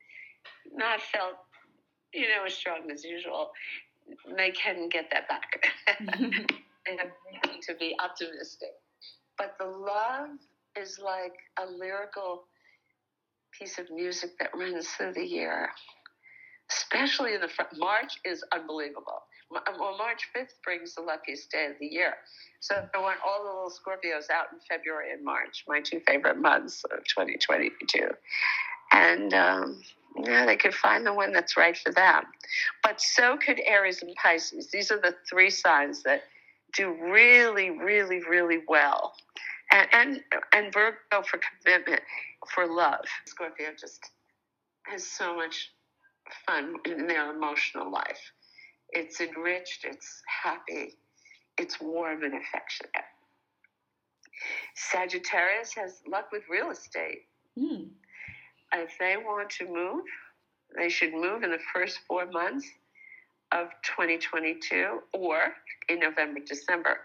not 0.74 1.02
felt, 1.02 1.36
you 2.12 2.24
know, 2.24 2.46
as 2.48 2.56
strong 2.56 2.90
as 2.92 3.04
usual. 3.04 3.52
They 4.36 4.50
can 4.50 4.90
get 4.90 5.12
that 5.12 5.30
back. 5.30 5.72
and 6.88 7.00
to 7.62 7.76
be 7.76 7.96
optimistic. 8.04 8.70
But 9.38 9.56
the 9.60 9.68
love 9.68 10.40
is 10.78 11.00
like 11.04 11.34
a 11.58 11.70
lyrical 11.72 12.44
piece 13.58 13.80
of 13.80 13.90
music 13.92 14.32
that 14.40 14.50
runs 14.56 14.88
through 14.88 15.14
the 15.14 15.26
year, 15.26 15.70
especially 16.70 17.34
in 17.34 17.42
the 17.42 17.48
front. 17.48 17.72
March 17.78 18.14
is 18.26 18.44
unbelievable. 18.52 19.24
Well, 19.52 19.98
March 19.98 20.30
5th 20.36 20.62
brings 20.64 20.94
the 20.94 21.02
luckiest 21.02 21.50
day 21.52 21.66
of 21.66 21.74
the 21.80 21.88
year. 21.88 22.14
So 22.60 22.76
I 22.94 23.00
want 23.00 23.18
all 23.26 23.44
the 23.44 23.50
little 23.50 23.72
Scorpios 23.72 24.30
out 24.30 24.48
in 24.54 24.60
February 24.70 25.12
and 25.12 25.26
March, 25.26 25.64
my 25.68 25.82
two 25.82 26.00
favorite 26.02 26.38
months 26.38 26.84
of 26.86 27.00
2022. 27.06 28.10
And 28.92 29.34
um, 29.34 29.82
yeah, 30.24 30.46
they 30.46 30.56
could 30.56 30.76
find 30.76 31.04
the 31.04 31.14
one 31.14 31.34
that's 31.34 31.58
right 31.58 31.76
for 31.76 31.92
them. 31.92 32.26
But 32.84 33.02
so 33.02 33.38
could 33.38 33.60
Aries 33.66 34.04
and 34.04 34.16
Pisces. 34.16 34.70
These 34.72 34.92
are 34.92 35.00
the 35.00 35.16
three 35.28 35.50
signs 35.50 36.04
that 36.04 36.24
do 36.76 36.96
really, 37.12 37.72
really, 37.72 38.22
really 38.30 38.60
well 38.68 39.14
and 39.72 39.88
and, 39.92 40.20
and 40.54 40.74
Virgo 40.74 41.24
for 41.24 41.40
commitment, 41.64 42.02
for 42.54 42.68
love. 42.68 43.06
Scorpio 43.26 43.70
just 43.80 44.00
has 44.84 45.06
so 45.06 45.36
much 45.36 45.72
fun 46.46 46.76
in 46.86 47.08
their 47.08 47.34
emotional 47.34 47.92
life. 47.92 48.20
It's 48.90 49.22
enriched, 49.22 49.86
it's 49.86 50.22
happy, 50.44 50.96
it's 51.58 51.80
warm 51.80 52.24
and 52.24 52.34
affectionate. 52.34 52.92
Sagittarius 54.76 55.74
has 55.76 56.02
luck 56.10 56.32
with 56.32 56.44
real 56.50 56.72
estate. 56.72 57.24
Mm. 57.58 57.90
If 58.74 58.92
they 59.00 59.16
want 59.18 59.50
to 59.52 59.66
move, 59.66 60.04
they 60.78 60.90
should 60.90 61.14
move 61.14 61.44
in 61.44 61.52
the 61.52 61.60
first 61.74 62.00
four 62.08 62.26
months 62.28 62.68
of 63.52 63.68
2022 63.84 65.00
or 65.14 65.54
in 65.90 66.00
November, 66.00 66.40
December. 66.46 67.00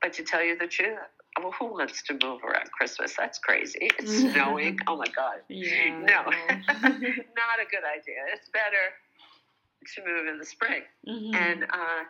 But 0.00 0.14
to 0.14 0.24
tell 0.24 0.42
you 0.42 0.56
the 0.58 0.66
truth, 0.66 0.98
well, 1.42 1.52
who 1.58 1.66
wants 1.66 2.02
to 2.02 2.12
move 2.14 2.42
around 2.44 2.70
Christmas? 2.72 3.14
That's 3.16 3.38
crazy. 3.38 3.90
It's 3.98 4.18
snowing. 4.32 4.78
Oh 4.86 4.96
my 4.96 5.06
God. 5.06 5.36
Yeah. 5.48 5.98
No, 5.98 6.24
not 6.82 6.92
a 6.92 7.66
good 7.70 7.84
idea. 7.84 8.22
It's 8.34 8.48
better 8.50 8.94
to 9.94 10.04
move 10.06 10.26
in 10.26 10.38
the 10.38 10.44
spring. 10.44 10.82
Mm-hmm. 11.08 11.34
And 11.34 11.64
uh, 11.64 12.04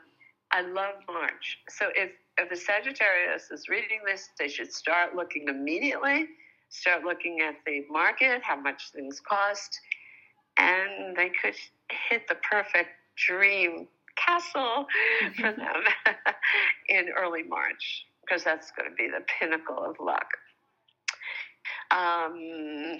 I 0.52 0.62
love 0.62 0.94
March. 1.06 1.58
So 1.68 1.88
if, 1.94 2.10
if 2.38 2.50
a 2.50 2.56
Sagittarius 2.56 3.50
is 3.50 3.68
reading 3.68 4.00
this, 4.04 4.30
they 4.38 4.48
should 4.48 4.72
start 4.72 5.14
looking 5.14 5.48
immediately, 5.48 6.26
start 6.68 7.04
looking 7.04 7.40
at 7.40 7.56
the 7.66 7.84
market, 7.90 8.42
how 8.42 8.56
much 8.56 8.90
things 8.92 9.20
cost, 9.20 9.78
and 10.58 11.16
they 11.16 11.30
could 11.30 11.54
hit 12.08 12.26
the 12.28 12.36
perfect 12.50 12.90
dream 13.16 13.86
castle 14.16 14.86
for 15.36 15.52
them 15.52 15.82
in 16.88 17.08
early 17.16 17.42
March 17.42 18.06
because 18.30 18.44
that's 18.44 18.70
going 18.72 18.88
to 18.88 18.94
be 18.94 19.08
the 19.08 19.24
pinnacle 19.40 19.78
of 19.78 19.96
luck. 20.00 20.26
Um, 21.90 22.98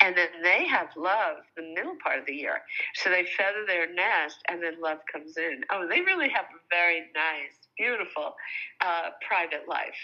and 0.00 0.16
then 0.16 0.28
they 0.42 0.66
have 0.66 0.88
love 0.96 1.36
the 1.56 1.62
middle 1.62 1.96
part 2.02 2.18
of 2.18 2.26
the 2.26 2.34
year. 2.34 2.60
So 2.94 3.10
they 3.10 3.24
feather 3.36 3.64
their 3.66 3.92
nest 3.92 4.36
and 4.48 4.62
then 4.62 4.80
love 4.80 4.98
comes 5.10 5.36
in. 5.36 5.60
Oh, 5.72 5.86
they 5.88 6.00
really 6.00 6.28
have 6.28 6.44
a 6.44 6.60
very 6.70 7.00
nice, 7.14 7.56
beautiful 7.78 8.34
uh, 8.80 9.10
private 9.26 9.68
life 9.68 9.96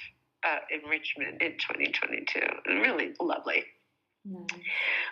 uh, 0.45 0.59
Richmond 0.89 1.43
in 1.43 1.53
2022. 1.53 2.41
Really 2.81 3.13
lovely. 3.21 3.65
Mm. 4.29 4.49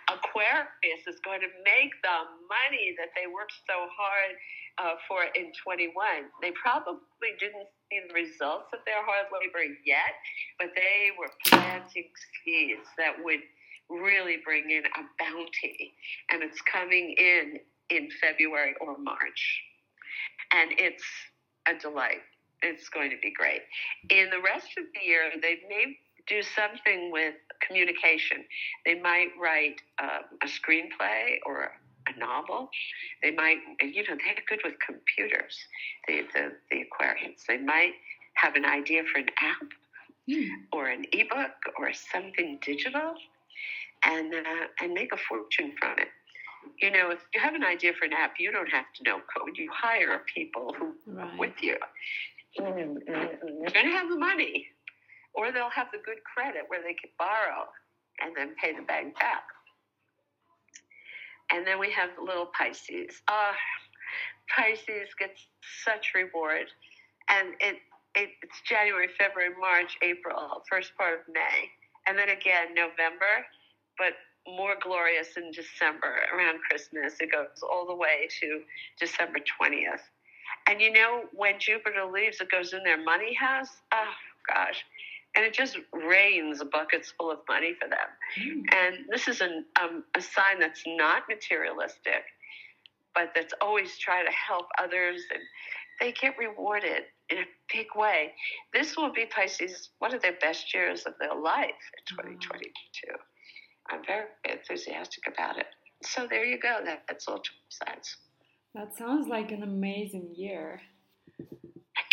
Aquarius 0.09 1.05
is 1.07 1.21
going 1.25 1.41
to 1.41 1.49
make 1.65 1.93
the 2.05 2.19
money 2.49 2.93
that 2.97 3.09
they 3.17 3.25
worked 3.29 3.57
so 3.65 3.89
hard 3.93 4.37
uh, 4.79 4.97
for 5.09 5.25
in 5.35 5.53
21. 5.65 5.93
They 6.41 6.53
probably 6.53 7.37
didn't 7.41 7.69
see 7.91 8.01
the 8.07 8.15
results 8.15 8.69
of 8.73 8.81
their 8.87 9.05
hard 9.05 9.27
labor 9.33 9.65
yet, 9.85 10.15
but 10.59 10.69
they 10.75 11.11
were 11.19 11.31
planting 11.47 12.09
seeds 12.45 12.89
that 12.97 13.13
would 13.23 13.41
really 13.91 14.39
bring 14.45 14.71
in 14.71 14.85
a 14.85 15.03
bounty. 15.19 15.93
And 16.31 16.43
it's 16.43 16.61
coming 16.63 17.15
in 17.19 17.61
in 17.91 18.09
February 18.21 18.75
or 18.81 18.99
March. 18.99 19.63
And 20.53 20.73
it's 20.79 21.05
a 21.67 21.75
delight. 21.79 22.23
It's 22.63 22.89
going 22.89 23.11
to 23.11 23.17
be 23.23 23.33
great. 23.33 23.63
In 24.11 24.31
the 24.31 24.41
rest 24.41 24.69
of 24.77 24.85
the 24.95 25.07
year, 25.07 25.31
they 25.41 25.61
may 25.69 25.97
do 26.27 26.43
something 26.43 27.11
with 27.11 27.35
communication. 27.67 28.45
They 28.85 29.01
might 29.01 29.29
write 29.41 29.81
um, 30.03 30.25
a 30.43 30.47
screenplay 30.47 31.39
or 31.47 31.73
a 32.15 32.19
novel. 32.19 32.71
They 33.23 33.31
might, 33.31 33.59
you 33.83 34.03
know, 34.03 34.17
they're 34.17 34.45
good 34.49 34.61
with 34.65 34.75
computers, 34.85 35.57
the, 36.07 36.23
the, 36.35 36.53
the 36.71 36.85
Aquarians. 36.85 37.45
They 37.47 37.59
might 37.59 37.93
have 38.35 38.55
an 38.55 38.65
idea 38.65 39.03
for 39.13 39.19
an 39.19 39.29
app 39.41 39.69
mm. 40.29 40.49
or 40.73 40.89
an 40.89 41.05
ebook 41.13 41.57
or 41.79 41.93
something 41.93 42.59
digital 42.65 43.15
and, 44.05 44.35
uh, 44.35 44.67
and 44.81 44.93
make 44.93 45.13
a 45.13 45.19
fortune 45.29 45.73
from 45.79 45.99
it. 45.99 46.09
You 46.81 46.91
know, 46.91 47.11
if 47.11 47.21
you 47.35 47.41
have 47.41 47.55
an 47.55 47.65
idea 47.65 47.93
for 47.99 48.05
an 48.05 48.13
app, 48.13 48.35
you 48.39 48.53
don't 48.53 48.71
have 48.71 48.87
to 48.97 49.03
know 49.05 49.21
code. 49.35 49.57
You 49.57 49.71
hire 49.73 50.23
people 50.35 50.75
who 50.79 50.95
right. 51.07 51.39
with 51.39 51.55
you. 51.63 51.77
They're 52.57 52.73
going 52.73 53.01
to 53.07 53.93
have 53.93 54.09
the 54.09 54.19
money, 54.19 54.67
or 55.35 55.53
they'll 55.53 55.71
have 55.71 55.89
the 55.93 55.99
good 56.05 56.19
credit 56.25 56.63
where 56.69 56.83
they 56.83 56.95
can 56.95 57.11
borrow 57.19 57.69
and 58.21 58.35
then 58.37 58.55
pay 58.61 58.75
the 58.75 58.83
bank 58.83 59.15
back. 59.19 59.45
And 61.51 61.67
then 61.67 61.79
we 61.79 61.91
have 61.93 62.11
little 62.23 62.51
Pisces. 62.57 63.23
Uh, 63.29 63.53
Pisces 64.55 65.09
gets 65.19 65.47
such 65.85 66.13
reward. 66.15 66.67
And 67.29 67.55
it, 67.61 67.77
it, 68.15 68.31
it's 68.43 68.61
January, 68.69 69.09
February, 69.19 69.55
March, 69.61 69.97
April, 70.03 70.63
first 70.69 70.97
part 70.97 71.21
of 71.21 71.21
May. 71.33 71.71
And 72.07 72.19
then 72.19 72.31
again, 72.31 72.75
November, 72.75 73.45
but 73.99 74.15
more 74.47 74.75
glorious 74.83 75.37
in 75.37 75.51
December 75.53 76.25
around 76.33 76.61
Christmas. 76.69 77.15
It 77.21 77.31
goes 77.33 77.61
all 77.63 77.87
the 77.87 77.95
way 77.95 78.29
to 78.41 78.61
December 78.99 79.41
20th. 79.61 80.01
And 80.67 80.81
you 80.81 80.93
know, 80.93 81.25
when 81.33 81.59
Jupiter 81.59 82.05
leaves, 82.11 82.41
it 82.41 82.51
goes 82.51 82.73
in 82.73 82.83
their 82.83 83.03
money 83.03 83.35
house. 83.35 83.71
Oh, 83.93 84.15
gosh. 84.49 84.85
And 85.37 85.45
it 85.45 85.53
just 85.53 85.79
rains 85.93 86.63
buckets 86.73 87.13
full 87.19 87.31
of 87.31 87.39
money 87.49 87.75
for 87.81 87.89
them. 87.89 87.99
Mm. 88.41 88.75
And 88.75 88.97
this 89.11 89.29
is 89.29 89.41
an, 89.41 89.65
um, 89.81 90.05
a 90.17 90.21
sign 90.21 90.59
that's 90.59 90.83
not 90.87 91.25
materialistic, 91.29 92.25
but 93.15 93.31
that's 93.35 93.55
always 93.61 93.99
trying 93.99 94.27
to 94.27 94.33
help 94.33 94.67
others. 94.83 95.23
And 95.33 95.43
they 96.01 96.13
get 96.13 96.37
rewarded 96.39 97.05
in 97.31 97.39
a 97.39 97.45
big 97.73 97.87
way. 97.95 98.33
This 98.73 98.97
will 98.97 99.13
be 99.13 99.27
Pisces, 99.27 99.91
one 99.99 100.15
of 100.15 100.23
their 100.23 100.37
best 100.41 100.73
years 100.73 101.05
of 101.05 101.15
their 101.21 101.35
life 101.35 101.67
in 101.67 102.17
2022. 102.17 102.69
I'm 103.91 104.05
very 104.07 104.27
enthusiastic 104.45 105.25
about 105.27 105.59
it. 105.59 105.67
So 106.03 106.27
there 106.29 106.45
you 106.45 106.59
go. 106.59 106.81
That, 106.85 107.03
that's 107.09 107.27
all 107.27 107.39
two 107.39 107.53
sides. 107.69 108.17
That 108.75 108.97
sounds 108.97 109.29
like 109.29 109.51
an 109.51 109.63
amazing 109.63 110.35
year. 110.35 110.81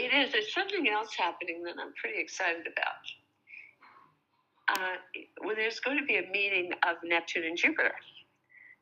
It 0.06 0.14
is. 0.14 0.32
There's 0.32 0.54
something 0.54 0.88
else 0.88 1.16
happening 1.18 1.64
that 1.64 1.76
I'm 1.82 1.92
pretty 2.00 2.20
excited 2.20 2.68
about. 2.68 3.06
Uh, 4.78 4.96
well, 5.44 5.56
there's 5.56 5.80
going 5.80 5.98
to 5.98 6.06
be 6.06 6.18
a 6.18 6.30
meeting 6.32 6.72
of 6.88 6.98
Neptune 7.04 7.44
and 7.46 7.58
Jupiter. 7.58 7.92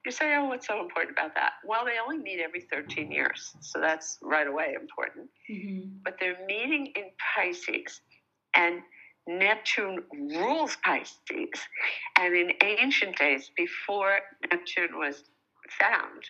You 0.05 0.11
say, 0.11 0.35
oh, 0.35 0.45
what's 0.45 0.67
so 0.67 0.81
important 0.81 1.17
about 1.17 1.33
that? 1.35 1.53
Well, 1.65 1.85
they 1.85 1.93
only 2.03 2.21
meet 2.21 2.41
every 2.41 2.67
13 2.69 3.09
years, 3.09 3.55
so 3.61 3.79
that's 3.79 4.17
right 4.21 4.47
away 4.47 4.75
important. 4.79 5.29
Mm-hmm. 5.49 5.99
But 6.03 6.15
they're 6.19 6.45
meeting 6.45 6.91
in 6.97 7.05
Pisces, 7.35 8.01
and 8.57 8.81
Neptune 9.25 10.03
rules 10.11 10.75
Pisces. 10.83 11.17
And 12.19 12.35
in 12.35 12.51
ancient 12.61 13.17
days, 13.17 13.49
before 13.55 14.19
Neptune 14.51 14.97
was 14.97 15.23
found, 15.79 16.23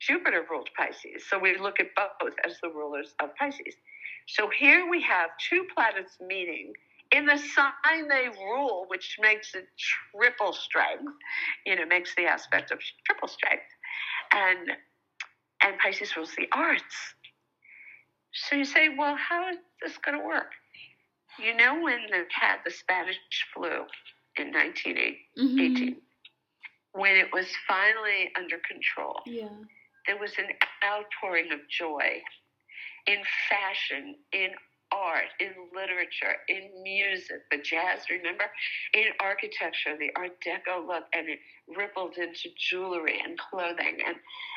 Jupiter 0.00 0.44
ruled 0.50 0.68
Pisces. 0.76 1.28
So 1.28 1.38
we 1.38 1.58
look 1.58 1.78
at 1.78 1.88
both 1.94 2.34
as 2.44 2.56
the 2.62 2.68
rulers 2.68 3.14
of 3.22 3.34
Pisces. 3.36 3.74
So 4.26 4.48
here 4.48 4.88
we 4.88 5.02
have 5.02 5.30
two 5.48 5.66
planets 5.74 6.16
meeting 6.20 6.72
in 7.12 7.26
the 7.26 7.36
sign 7.36 8.08
they 8.08 8.28
rule, 8.38 8.84
which 8.88 9.16
makes 9.20 9.54
it 9.54 9.66
triple 10.12 10.52
strength, 10.52 11.12
you 11.66 11.76
know, 11.76 11.84
makes 11.86 12.14
the 12.14 12.24
aspect 12.26 12.70
of 12.70 12.78
triple 13.06 13.28
strength. 13.28 13.64
And 14.32 14.70
and 15.62 15.78
Pisces 15.78 16.16
rules 16.16 16.34
the 16.36 16.48
arts. 16.52 17.14
So 18.32 18.56
you 18.56 18.64
say, 18.64 18.88
well, 18.96 19.16
how 19.16 19.50
is 19.50 19.56
this 19.82 19.98
going 19.98 20.18
to 20.18 20.24
work? 20.24 20.52
You 21.38 21.54
know, 21.54 21.82
when 21.82 21.98
they 22.10 22.22
had 22.30 22.58
the 22.64 22.70
Spanish 22.70 23.18
flu 23.52 23.84
in 24.36 24.52
1918, 24.52 25.18
mm-hmm. 25.36 26.98
when 26.98 27.16
it 27.16 27.26
was 27.32 27.46
finally 27.68 28.30
under 28.38 28.56
control, 28.58 29.20
yeah. 29.26 29.48
There 30.06 30.18
was 30.18 30.32
an 30.38 30.48
outpouring 30.84 31.52
of 31.52 31.60
joy 31.68 32.22
in 33.06 33.18
fashion, 33.48 34.16
in 34.32 34.50
art, 34.92 35.30
in 35.38 35.52
literature, 35.74 36.36
in 36.48 36.82
music, 36.82 37.42
the 37.50 37.58
jazz, 37.58 38.00
remember? 38.10 38.44
In 38.94 39.06
architecture, 39.20 39.96
the 39.98 40.10
Art 40.16 40.32
Deco 40.44 40.86
look, 40.86 41.04
and 41.14 41.28
it 41.28 41.38
rippled 41.76 42.16
into 42.16 42.48
jewelry 42.56 43.20
and 43.24 43.38
clothing 43.38 43.98
and, 44.04 44.16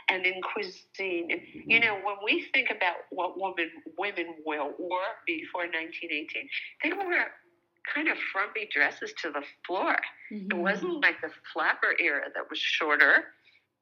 and 0.09 0.25
in 0.25 0.41
cuisine. 0.41 1.29
And, 1.31 1.41
you 1.67 1.79
know, 1.79 1.95
when 2.03 2.15
we 2.23 2.47
think 2.53 2.69
about 2.75 2.95
what 3.11 3.39
women, 3.39 3.69
women 3.97 4.35
wore 4.45 4.65
before 5.27 5.63
1918, 5.63 6.49
they 6.83 6.93
wore 6.93 7.27
kind 7.93 8.07
of 8.07 8.17
frumpy 8.31 8.67
dresses 8.71 9.13
to 9.21 9.29
the 9.29 9.43
floor. 9.65 9.95
Mm-hmm. 10.31 10.51
It 10.51 10.57
wasn't 10.57 11.01
like 11.01 11.21
the 11.21 11.29
flapper 11.53 11.95
era 11.99 12.29
that 12.33 12.49
was 12.49 12.57
shorter 12.57 13.25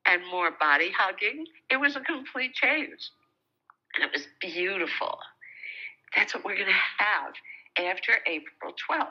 and 0.06 0.22
more 0.30 0.52
body 0.60 0.92
hugging. 0.96 1.46
It 1.70 1.78
was 1.78 1.96
a 1.96 2.02
complete 2.02 2.54
change. 2.54 3.12
And 3.96 4.06
it 4.06 4.12
was 4.14 4.28
beautiful. 4.40 5.18
That's 6.16 6.34
what 6.34 6.44
we're 6.44 6.56
going 6.56 6.68
to 6.68 7.04
have 7.04 7.34
after 7.78 8.14
April 8.28 8.74
12th. 8.90 9.08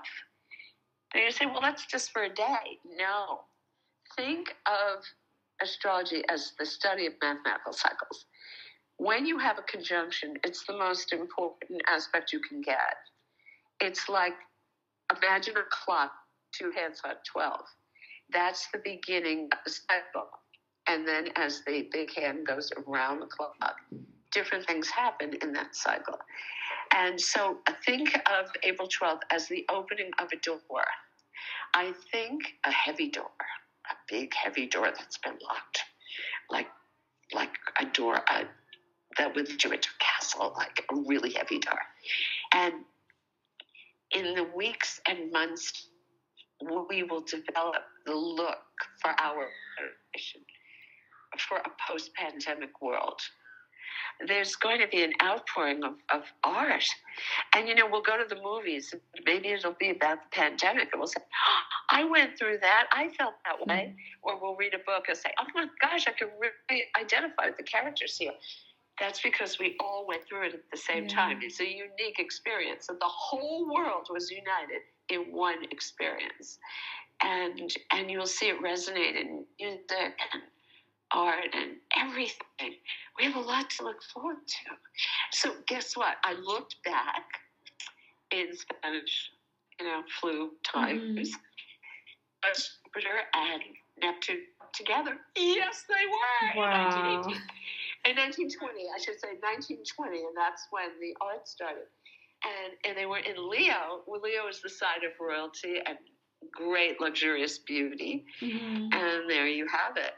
And 1.14 1.24
you 1.24 1.30
say, 1.30 1.46
well, 1.46 1.60
that's 1.60 1.86
just 1.86 2.12
for 2.12 2.22
a 2.22 2.28
day. 2.28 2.78
No. 2.96 3.40
Think 4.16 4.54
of 4.66 5.02
astrology 5.62 6.22
as 6.28 6.52
the 6.58 6.66
study 6.66 7.06
of 7.06 7.14
mathematical 7.22 7.72
cycles. 7.72 8.26
When 8.96 9.26
you 9.26 9.38
have 9.38 9.58
a 9.58 9.62
conjunction, 9.62 10.34
it's 10.44 10.66
the 10.66 10.76
most 10.76 11.12
important 11.12 11.80
aspect 11.88 12.32
you 12.32 12.40
can 12.40 12.60
get. 12.60 12.96
It's 13.80 14.08
like 14.08 14.34
imagine 15.16 15.56
a 15.56 15.62
clock, 15.70 16.12
two 16.52 16.70
hands 16.76 17.00
on 17.04 17.14
12. 17.32 17.60
That's 18.32 18.68
the 18.72 18.80
beginning 18.84 19.48
of 19.52 19.58
the 19.64 19.70
cycle. 19.70 20.28
And 20.90 21.06
then 21.06 21.28
as 21.36 21.62
the 21.68 21.88
big 21.92 22.12
hand 22.16 22.44
goes 22.44 22.72
around 22.76 23.20
the 23.20 23.26
clock, 23.26 23.76
different 24.32 24.66
things 24.66 24.90
happen 24.90 25.34
in 25.40 25.52
that 25.52 25.76
cycle. 25.76 26.18
And 26.92 27.20
so 27.20 27.58
think 27.86 28.12
of 28.16 28.46
April 28.64 28.88
12th 28.88 29.20
as 29.30 29.46
the 29.46 29.64
opening 29.70 30.10
of 30.18 30.30
a 30.32 30.36
door. 30.38 30.82
I 31.74 31.94
think 32.10 32.42
a 32.64 32.72
heavy 32.72 33.08
door, 33.08 33.30
a 33.88 33.94
big 34.08 34.34
heavy 34.34 34.66
door 34.66 34.86
that's 34.86 35.18
been 35.18 35.38
locked, 35.40 35.80
like 36.50 36.66
like 37.32 37.56
a 37.80 37.84
door 37.84 38.16
uh, 38.28 38.42
that 39.16 39.32
would 39.36 39.48
you 39.48 39.70
into 39.70 39.90
a 39.90 40.04
castle, 40.04 40.52
like 40.56 40.84
a 40.90 40.96
really 41.06 41.30
heavy 41.30 41.60
door. 41.60 41.78
And 42.52 42.74
in 44.10 44.34
the 44.34 44.48
weeks 44.56 45.00
and 45.06 45.30
months, 45.30 45.86
we 46.90 47.04
will 47.04 47.20
develop 47.20 47.84
the 48.06 48.14
look 48.16 48.58
for 49.00 49.10
our 49.20 49.48
generation 49.78 50.42
for 51.38 51.58
a 51.58 51.70
post-pandemic 51.88 52.80
world 52.82 53.20
there's 54.26 54.54
going 54.56 54.80
to 54.80 54.88
be 54.88 55.02
an 55.02 55.12
outpouring 55.22 55.82
of, 55.82 55.94
of 56.12 56.22
art. 56.44 56.84
And, 57.54 57.68
you 57.68 57.74
know, 57.74 57.88
we'll 57.90 58.02
go 58.02 58.16
to 58.16 58.24
the 58.28 58.40
movies. 58.40 58.94
Maybe 59.24 59.48
it'll 59.48 59.72
be 59.72 59.90
about 59.90 60.18
the 60.22 60.36
pandemic. 60.36 60.88
And 60.92 61.00
we'll 61.00 61.08
say, 61.08 61.20
oh, 61.20 61.96
I 61.96 62.04
went 62.04 62.38
through 62.38 62.58
that. 62.60 62.86
I 62.92 63.08
felt 63.16 63.34
that 63.44 63.66
way. 63.66 63.94
Mm-hmm. 63.94 63.96
Or 64.22 64.40
we'll 64.40 64.56
read 64.56 64.74
a 64.74 64.78
book 64.78 65.04
and 65.08 65.16
say, 65.16 65.30
oh 65.38 65.46
my 65.54 65.66
gosh, 65.80 66.06
I 66.06 66.12
can 66.12 66.28
really 66.38 66.84
identify 67.00 67.46
with 67.46 67.56
the 67.56 67.62
characters 67.62 68.16
here. 68.16 68.32
That's 68.98 69.20
because 69.22 69.58
we 69.58 69.76
all 69.80 70.06
went 70.06 70.26
through 70.28 70.48
it 70.48 70.54
at 70.54 70.60
the 70.70 70.76
same 70.76 71.04
yeah. 71.04 71.14
time. 71.14 71.40
It's 71.42 71.60
a 71.60 71.64
unique 71.64 72.18
experience. 72.18 72.88
And 72.90 73.00
the 73.00 73.08
whole 73.08 73.72
world 73.72 74.08
was 74.10 74.30
united 74.30 74.82
in 75.08 75.34
one 75.34 75.64
experience. 75.70 76.58
And, 77.22 77.74
and 77.92 78.10
you'll 78.10 78.26
see 78.26 78.48
it 78.48 78.62
resonate 78.62 79.18
in 79.18 79.44
music 79.58 80.14
and 80.32 80.42
art 81.12 81.48
and 81.52 81.72
everything. 81.98 82.74
We 83.18 83.24
have 83.24 83.36
a 83.36 83.40
lot 83.40 83.70
to 83.70 83.84
look 83.84 84.02
forward 84.02 84.36
to. 84.46 84.76
So, 85.32 85.54
guess 85.66 85.96
what? 85.96 86.16
I 86.24 86.34
looked 86.34 86.76
back 86.84 87.24
in 88.30 88.54
Spanish, 88.54 89.30
you 89.78 89.86
know, 89.86 90.02
flu 90.20 90.50
times. 90.64 91.30
Mm. 91.30 91.36
Jupiter 92.92 93.20
and 93.34 93.62
Neptune 94.00 94.42
together. 94.72 95.18
Yes, 95.36 95.84
they 95.88 96.06
were 96.06 96.62
wow. 96.62 96.72
in 96.72 97.26
1918. 97.26 97.42
In 98.06 98.16
1920, 98.16 98.88
I 98.88 98.98
should 98.98 99.20
say 99.20 99.36
1920, 99.44 100.24
and 100.24 100.36
that's 100.36 100.66
when 100.70 100.96
the 101.00 101.12
art 101.20 101.46
started. 101.46 101.84
And, 102.40 102.72
and 102.88 102.96
they 102.96 103.04
were 103.04 103.18
in 103.18 103.36
Leo. 103.36 104.00
Well, 104.06 104.20
Leo 104.22 104.48
is 104.48 104.62
the 104.62 104.70
sign 104.70 105.04
of 105.04 105.12
royalty 105.20 105.76
and 105.84 105.98
great 106.50 107.00
luxurious 107.00 107.58
beauty. 107.58 108.24
Mm-hmm. 108.40 108.88
And 108.92 109.28
there 109.28 109.46
you 109.46 109.68
have 109.68 109.98
it. 109.98 110.14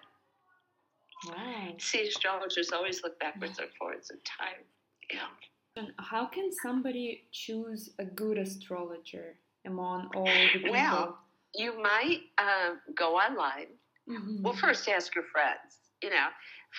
Right. 1.28 1.74
See, 1.78 2.08
astrologers 2.08 2.70
always 2.72 3.02
look 3.02 3.18
backwards 3.20 3.58
and 3.58 3.68
forwards 3.78 4.10
in 4.10 4.18
time. 4.24 4.64
Yeah. 5.12 5.84
How 5.98 6.26
can 6.26 6.50
somebody 6.52 7.24
choose 7.32 7.90
a 7.98 8.04
good 8.04 8.38
astrologer 8.38 9.36
among 9.66 10.10
all 10.14 10.24
the 10.24 10.48
people? 10.52 10.72
Well, 10.72 11.18
you 11.54 11.80
might 11.82 12.20
uh, 12.38 12.74
go 12.96 13.14
online. 13.14 13.68
Mm-hmm. 14.08 14.42
Well, 14.42 14.54
first 14.54 14.88
ask 14.88 15.14
your 15.14 15.24
friends, 15.32 15.78
you 16.02 16.10
know, 16.10 16.26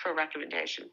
for 0.02 0.12
a 0.12 0.14
recommendation. 0.14 0.90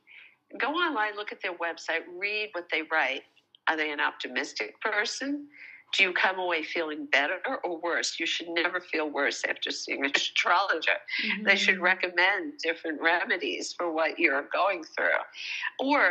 Go 0.60 0.70
online, 0.70 1.16
look 1.16 1.32
at 1.32 1.42
their 1.42 1.54
website, 1.54 2.02
read 2.18 2.50
what 2.54 2.68
they 2.72 2.84
write. 2.92 3.24
Are 3.68 3.78
they 3.78 3.92
an 3.92 4.00
optimistic 4.00 4.80
person? 4.82 5.48
Do 5.94 6.04
you 6.04 6.14
come 6.14 6.40
away 6.40 6.64
feeling 6.64 7.06
better 7.12 7.40
or 7.64 7.80
worse? 7.80 8.20
You 8.20 8.26
should 8.26 8.50
never 8.50 8.80
feel 8.80 9.10
worse 9.10 9.44
after 9.48 9.72
seeing 9.72 10.06
an 10.06 10.12
astrologer. 10.16 10.98
Mm-hmm. 11.26 11.44
They 11.46 11.56
should 11.56 11.80
recommend 11.80 12.54
different 12.64 13.02
remedies 13.02 13.74
for 13.78 13.92
what 13.92 14.18
you're 14.18 14.48
going 14.54 14.84
through, 14.84 15.20
or 15.80 16.10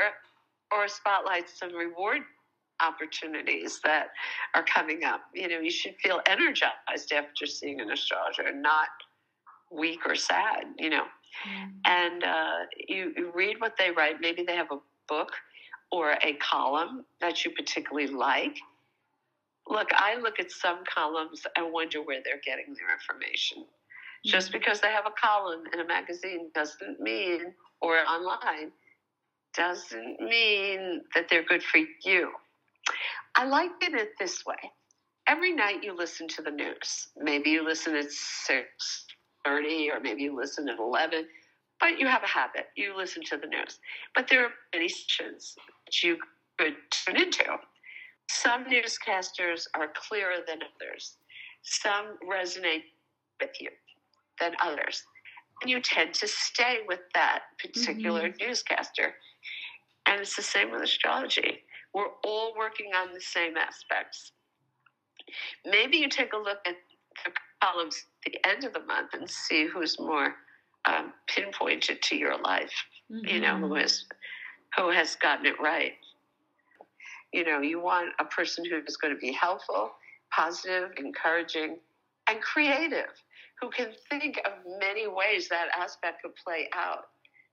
or 0.73 0.89
spotlight 0.89 1.49
some 1.49 1.75
reward 1.75 2.23
opportunities 2.81 3.81
that 3.85 4.09
are 4.55 4.65
coming 4.65 5.05
up. 5.05 5.23
You 5.35 5.49
know, 5.49 5.61
you 5.61 5.71
should 5.71 5.97
feel 6.03 6.21
energized 6.27 7.13
after 7.13 7.47
seeing 7.47 7.81
an 7.81 7.91
astrologer, 7.91 8.53
not 8.55 8.89
weak 9.71 10.07
or 10.07 10.15
sad. 10.15 10.65
You 10.79 10.91
know, 10.91 11.05
mm-hmm. 11.05 11.71
and 11.87 12.25
uh, 12.25 12.59
you, 12.89 13.13
you 13.17 13.33
read 13.35 13.61
what 13.61 13.75
they 13.79 13.91
write. 13.91 14.17
Maybe 14.21 14.45
they 14.45 14.57
have 14.57 14.71
a 14.71 14.79
book 15.09 15.33
or 15.93 16.17
a 16.23 16.35
column 16.35 17.05
that 17.21 17.45
you 17.45 17.51
particularly 17.51 18.09
like 18.09 18.57
Look, 19.71 19.89
I 19.95 20.17
look 20.17 20.41
at 20.41 20.51
some 20.51 20.81
columns 20.85 21.47
and 21.57 21.73
wonder 21.73 22.03
where 22.03 22.21
they're 22.25 22.41
getting 22.45 22.75
their 22.75 22.93
information. 22.93 23.59
Mm-hmm. 23.59 24.31
Just 24.31 24.53
because 24.53 24.81
they 24.81 24.89
have 24.89 25.07
a 25.07 25.13
column 25.13 25.63
in 25.73 25.81
a 25.81 25.87
magazine 25.87 26.51
doesn't 26.55 27.01
mean, 27.01 27.55
or 27.81 27.99
online, 27.99 28.73
doesn't 29.55 30.21
mean 30.21 31.03
that 31.15 31.29
they're 31.31 31.45
good 31.45 31.63
for 31.63 31.81
you. 32.05 32.33
I 33.37 33.47
like 33.47 33.71
it 33.81 34.11
this 34.19 34.45
way. 34.45 34.57
Every 35.29 35.53
night 35.53 35.85
you 35.85 35.97
listen 35.97 36.27
to 36.29 36.43
the 36.43 36.51
news. 36.51 37.09
Maybe 37.17 37.51
you 37.51 37.65
listen 37.65 37.95
at 37.95 38.07
6.30 38.07 39.95
or 39.95 40.01
maybe 40.01 40.23
you 40.23 40.37
listen 40.37 40.69
at 40.69 40.79
11, 40.79 41.27
but 41.79 41.99
you 41.99 42.09
have 42.09 42.25
a 42.25 42.29
habit. 42.29 42.67
You 42.77 42.97
listen 42.97 43.23
to 43.25 43.37
the 43.37 43.47
news. 43.47 43.79
But 44.15 44.29
there 44.29 44.45
are 44.45 44.51
many 44.75 44.89
stations 44.89 45.55
that 45.87 46.03
you 46.03 46.19
could 46.59 46.75
tune 46.91 47.17
into. 47.17 47.45
Some 48.33 48.65
newscasters 48.67 49.67
are 49.75 49.89
clearer 49.95 50.37
than 50.47 50.59
others. 50.63 51.17
Some 51.63 52.17
resonate 52.29 52.85
with 53.41 53.51
you 53.61 53.71
than 54.39 54.53
others. 54.63 55.03
And 55.63 55.71
you 55.71 55.81
tend 55.81 56.15
to 56.15 56.29
stay 56.29 56.79
with 56.87 57.01
that 57.15 57.41
particular 57.59 58.29
mm-hmm. 58.29 58.47
newscaster. 58.47 59.15
And 60.07 60.21
it's 60.21 60.37
the 60.37 60.43
same 60.43 60.71
with 60.71 60.83
astrology. 60.83 61.59
We're 61.93 62.09
all 62.25 62.55
working 62.57 62.93
on 62.97 63.13
the 63.13 63.21
same 63.21 63.57
aspects. 63.57 64.33
Maybe 65.67 65.99
you 65.99 66.09
take 66.09 66.33
a 66.33 66.39
look 66.39 66.59
at 66.67 66.77
the 67.25 67.33
columns 67.63 68.07
at 68.27 68.33
the 68.33 68.49
end 68.49 68.65
of 68.65 68.73
the 68.73 68.81
month 68.81 69.13
and 69.13 69.29
see 69.29 69.67
who's 69.67 69.99
more 69.99 70.37
um, 70.87 71.13
pinpointed 71.27 72.01
to 72.03 72.17
your 72.17 72.41
life. 72.41 72.73
Mm-hmm. 73.11 73.27
You 73.27 73.41
know, 73.41 73.57
who 73.59 73.75
has 73.75 74.05
who 74.77 74.91
has 74.91 75.17
gotten 75.17 75.47
it 75.47 75.61
right. 75.61 75.95
You 77.33 77.45
know, 77.45 77.61
you 77.61 77.81
want 77.81 78.11
a 78.19 78.25
person 78.25 78.65
who 78.65 78.81
is 78.87 78.97
going 78.97 79.15
to 79.15 79.21
be 79.21 79.33
helpful, 79.33 79.93
positive, 80.35 80.91
encouraging, 80.97 81.79
and 82.29 82.41
creative, 82.41 83.11
who 83.61 83.71
can 83.71 83.89
think 84.09 84.41
of 84.45 84.53
many 84.79 85.07
ways 85.07 85.49
that 85.49 85.69
aspect 85.77 86.23
could 86.23 86.35
play 86.37 86.69
out. 86.75 87.07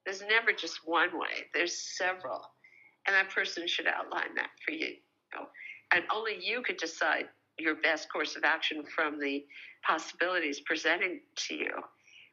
There's 0.06 0.22
never 0.22 0.52
just 0.52 0.80
one 0.86 1.20
way, 1.20 1.46
there's 1.54 1.78
several. 1.98 2.42
And 3.06 3.16
that 3.16 3.30
person 3.30 3.68
should 3.68 3.88
outline 3.88 4.36
that 4.36 4.50
for 4.66 4.72
you. 4.72 4.88
you? 4.88 5.46
And 5.94 6.04
only 6.13 6.38
you 6.42 6.62
could 6.62 6.78
decide 6.78 7.26
your 7.58 7.76
best 7.76 8.12
course 8.12 8.36
of 8.36 8.44
action 8.44 8.84
from 8.84 9.20
the 9.20 9.46
possibilities 9.86 10.60
presented 10.62 11.20
to 11.48 11.56
you. 11.56 11.72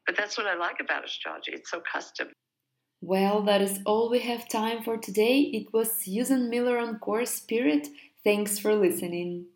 But 0.07 0.16
that's 0.16 0.37
what 0.37 0.46
I 0.46 0.54
like 0.54 0.80
about 0.80 1.04
astrology. 1.04 1.52
It's 1.52 1.70
so 1.70 1.80
custom. 1.90 2.28
Well, 3.06 3.42
that 3.42 3.60
is 3.60 3.80
all 3.84 4.08
we 4.08 4.20
have 4.20 4.48
time 4.48 4.82
for 4.82 4.96
today. 4.96 5.42
It 5.42 5.72
was 5.72 5.92
Susan 5.92 6.48
Miller 6.48 6.78
on 6.78 6.98
Core 6.98 7.26
Spirit. 7.26 7.88
Thanks 8.24 8.58
for 8.58 8.74
listening. 8.74 9.46